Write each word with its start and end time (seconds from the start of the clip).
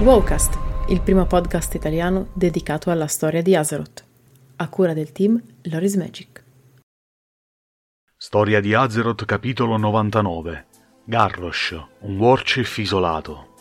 Wowcast, 0.00 0.56
il 0.90 1.00
primo 1.00 1.26
podcast 1.26 1.74
italiano 1.74 2.28
dedicato 2.32 2.92
alla 2.92 3.08
storia 3.08 3.42
di 3.42 3.56
Azeroth, 3.56 4.04
a 4.54 4.68
cura 4.68 4.92
del 4.92 5.10
team 5.10 5.42
Loris 5.62 5.96
Magic. 5.96 6.44
Storia 8.16 8.60
di 8.60 8.74
Azeroth 8.74 9.24
capitolo 9.24 9.76
99 9.76 10.66
Garrosh, 11.02 11.76
un 12.02 12.16
warchief 12.16 12.78
isolato. 12.78 13.54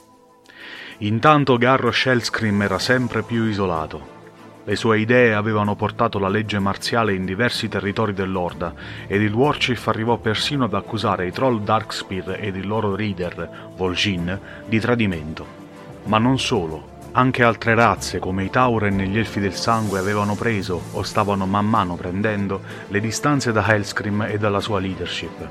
Intanto 1.00 1.57
Garrosh 1.57 2.05
Hellscream 2.05 2.61
era 2.61 2.77
sempre 2.77 3.23
più 3.23 3.45
isolato. 3.45 4.15
Le 4.63 4.75
sue 4.75 4.99
idee 4.99 5.33
avevano 5.33 5.75
portato 5.75 6.19
la 6.19 6.29
legge 6.29 6.59
marziale 6.59 7.15
in 7.15 7.25
diversi 7.25 7.67
territori 7.67 8.13
dell'Orda 8.13 8.75
ed 9.07 9.23
il 9.23 9.33
Warchief 9.33 9.88
arrivò 9.88 10.17
persino 10.17 10.65
ad 10.65 10.75
accusare 10.75 11.25
i 11.25 11.32
troll 11.32 11.63
Darkspear 11.63 12.38
ed 12.39 12.55
il 12.55 12.68
loro 12.68 12.93
leader, 12.93 13.71
Vol'jin, 13.75 14.39
di 14.68 14.79
tradimento. 14.79 15.65
Ma 16.07 16.18
non 16.20 16.39
solo, 16.39 16.96
anche 17.11 17.43
altre 17.43 17.75
razze 17.75 18.20
come 18.20 18.46
i 18.46 18.50
Tauren 18.50 19.00
e 19.02 19.07
gli 19.07 19.18
Elfi 19.18 19.42
del 19.42 19.54
Sangue 19.54 20.00
avevano 20.00 20.36
preso, 20.36 20.82
o 20.93 21.04
stavano 21.04 21.46
man 21.46 21.68
mano 21.68 21.96
prendendo, 21.96 22.61
le 22.88 23.00
distanze 23.02 23.52
da 23.52 23.66
Hellscream 23.68 24.21
e 24.21 24.38
dalla 24.38 24.61
sua 24.61 24.80
leadership. 24.80 25.50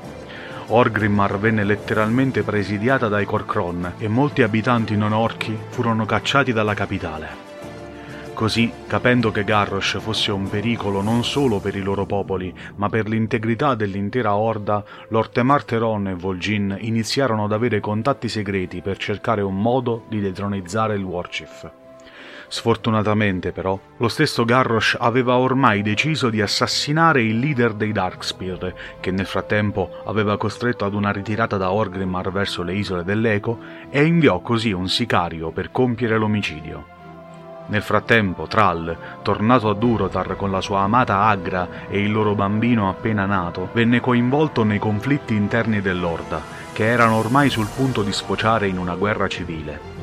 Orgrimmar 0.69 1.37
venne 1.37 1.63
letteralmente 1.63 2.41
presidiata 2.41 3.07
dai 3.07 3.25
Korkron 3.25 3.93
e 3.99 4.07
molti 4.07 4.41
abitanti 4.41 4.97
non 4.97 5.13
orchi 5.13 5.57
furono 5.69 6.05
cacciati 6.05 6.51
dalla 6.51 6.73
capitale. 6.73 7.46
Così, 8.37 8.71
capendo 8.85 9.31
che 9.31 9.43
Garrosh 9.43 9.97
fosse 9.99 10.31
un 10.31 10.47
pericolo 10.47 11.01
non 11.01 11.23
solo 11.23 11.57
per 11.57 11.75
i 11.75 11.81
loro 11.81 12.05
popoli, 12.05 12.53
ma 12.75 12.87
per 12.87 13.07
l'integrità 13.07 13.73
dell'intera 13.73 14.35
Horda, 14.35 14.83
Lord 15.07 15.31
Temarteron 15.31 16.09
e 16.09 16.13
Vol'jin 16.13 16.77
iniziarono 16.81 17.45
ad 17.45 17.51
avere 17.51 17.79
contatti 17.79 18.29
segreti 18.29 18.81
per 18.81 18.97
cercare 18.97 19.41
un 19.41 19.59
modo 19.59 20.03
di 20.07 20.19
detronizzare 20.19 20.93
il 20.93 21.01
Warchief. 21.01 21.71
Sfortunatamente, 22.47 23.51
però, 23.51 23.77
lo 23.97 24.07
stesso 24.07 24.45
Garrosh 24.45 24.97
aveva 24.99 25.37
ormai 25.37 25.81
deciso 25.81 26.29
di 26.29 26.39
assassinare 26.39 27.23
il 27.23 27.39
leader 27.39 27.73
dei 27.73 27.91
Darkspear, 27.91 28.73
che 28.99 29.09
nel 29.09 29.25
frattempo 29.25 30.03
aveva 30.05 30.37
costretto 30.37 30.85
ad 30.85 30.93
una 30.93 31.11
ritirata 31.11 31.57
da 31.57 31.71
Orgrimmar 31.71 32.31
verso 32.31 32.61
le 32.61 32.75
isole 32.75 33.03
dell'Eco, 33.03 33.57
e 33.89 34.05
inviò 34.05 34.41
così 34.41 34.71
un 34.73 34.87
sicario 34.87 35.49
per 35.49 35.71
compiere 35.71 36.19
l'omicidio. 36.19 36.96
Nel 37.69 37.81
frattempo, 37.81 38.47
Thrall, 38.47 38.95
tornato 39.21 39.69
a 39.69 39.73
Durotar 39.73 40.37
con 40.37 40.51
la 40.51 40.61
sua 40.61 40.81
amata 40.81 41.23
Agra 41.23 41.67
e 41.89 41.99
il 41.99 42.11
loro 42.11 42.33
bambino 42.33 42.87
appena 42.87 43.25
nato, 43.25 43.69
venne 43.73 43.99
coinvolto 43.99 44.63
nei 44.63 44.79
conflitti 44.79 45.35
interni 45.35 45.81
dell'Orda, 45.81 46.41
che 46.71 46.85
erano 46.85 47.15
ormai 47.15 47.49
sul 47.49 47.67
punto 47.75 48.03
di 48.03 48.13
sfociare 48.13 48.67
in 48.67 48.77
una 48.77 48.95
guerra 48.95 49.27
civile. 49.27 49.95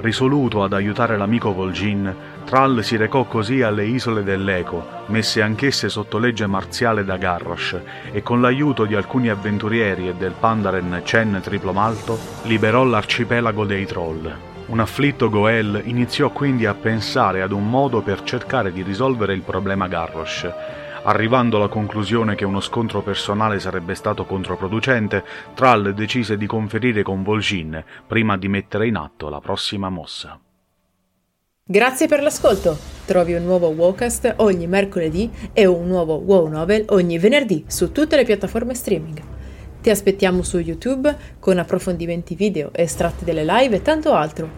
Risoluto 0.00 0.64
ad 0.64 0.72
aiutare 0.72 1.16
l'amico 1.16 1.52
Vol'jin, 1.52 2.12
Thrall 2.44 2.80
si 2.80 2.96
recò 2.96 3.22
così 3.22 3.62
alle 3.62 3.84
isole 3.84 4.24
dell'Eco, 4.24 4.84
messe 5.06 5.42
anch'esse 5.42 5.88
sotto 5.88 6.18
legge 6.18 6.48
marziale 6.48 7.04
da 7.04 7.16
Garrosh, 7.18 7.80
e 8.10 8.20
con 8.24 8.40
l'aiuto 8.40 8.84
di 8.84 8.96
alcuni 8.96 9.28
avventurieri 9.28 10.08
e 10.08 10.14
del 10.14 10.34
Pandaren 10.36 11.02
Chen 11.04 11.38
Triplomalto, 11.40 12.18
liberò 12.42 12.82
l'arcipelago 12.82 13.64
dei 13.64 13.86
Troll. 13.86 14.50
Un 14.72 14.80
afflitto 14.80 15.28
Goel 15.28 15.82
iniziò 15.84 16.30
quindi 16.30 16.64
a 16.64 16.72
pensare 16.72 17.42
ad 17.42 17.52
un 17.52 17.68
modo 17.68 18.00
per 18.00 18.22
cercare 18.22 18.72
di 18.72 18.82
risolvere 18.82 19.34
il 19.34 19.42
problema 19.42 19.86
Garrosh. 19.86 20.50
Arrivando 21.02 21.58
alla 21.58 21.68
conclusione 21.68 22.34
che 22.34 22.46
uno 22.46 22.60
scontro 22.60 23.02
personale 23.02 23.60
sarebbe 23.60 23.94
stato 23.94 24.24
controproducente, 24.24 25.24
Thrall 25.52 25.90
decise 25.90 26.38
di 26.38 26.46
conferire 26.46 27.02
con 27.02 27.22
Vol'jin 27.22 27.84
prima 28.06 28.38
di 28.38 28.48
mettere 28.48 28.86
in 28.86 28.96
atto 28.96 29.28
la 29.28 29.40
prossima 29.40 29.90
mossa. 29.90 30.40
Grazie 31.62 32.08
per 32.08 32.22
l'ascolto! 32.22 32.78
Trovi 33.04 33.34
un 33.34 33.44
nuovo 33.44 33.66
Wowcast 33.66 34.36
ogni 34.38 34.66
mercoledì 34.66 35.30
e 35.52 35.66
un 35.66 35.86
nuovo 35.86 36.14
Wow 36.14 36.48
Novel 36.48 36.86
ogni 36.88 37.18
venerdì 37.18 37.62
su 37.66 37.92
tutte 37.92 38.16
le 38.16 38.24
piattaforme 38.24 38.72
streaming. 38.72 39.31
Ti 39.82 39.90
aspettiamo 39.90 40.42
su 40.44 40.60
YouTube 40.60 41.14
con 41.40 41.58
approfondimenti 41.58 42.36
video, 42.36 42.70
estratti 42.72 43.24
delle 43.24 43.44
live 43.44 43.74
e 43.76 43.82
tanto 43.82 44.12
altro. 44.12 44.48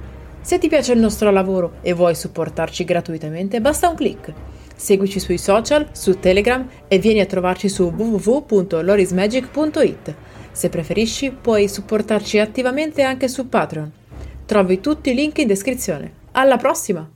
Se 0.42 0.58
ti 0.58 0.68
piace 0.68 0.92
il 0.92 0.98
nostro 0.98 1.30
lavoro 1.30 1.76
e 1.80 1.94
vuoi 1.94 2.14
supportarci 2.14 2.84
gratuitamente, 2.84 3.62
basta 3.62 3.88
un 3.88 3.94
clic. 3.94 4.30
Seguici 4.76 5.18
sui 5.18 5.38
social, 5.38 5.88
su 5.92 6.20
Telegram 6.20 6.68
e 6.86 6.98
vieni 6.98 7.20
a 7.20 7.26
trovarci 7.26 7.70
su 7.70 7.84
www.lorismagic.it. 7.84 10.14
Se 10.52 10.68
preferisci, 10.68 11.30
puoi 11.30 11.68
supportarci 11.68 12.38
attivamente 12.38 13.00
anche 13.00 13.28
su 13.28 13.48
Patreon. 13.48 13.90
Trovi 14.44 14.80
tutti 14.80 15.10
i 15.10 15.14
link 15.14 15.38
in 15.38 15.46
descrizione. 15.46 16.12
Alla 16.32 16.58
prossima! 16.58 17.08